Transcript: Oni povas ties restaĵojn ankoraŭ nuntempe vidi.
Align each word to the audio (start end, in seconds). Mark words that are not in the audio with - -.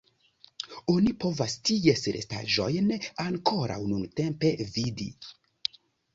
Oni 0.93 1.11
povas 1.23 1.55
ties 1.69 2.01
restaĵojn 2.15 2.91
ankoraŭ 3.27 3.77
nuntempe 3.93 4.53
vidi. 4.73 5.11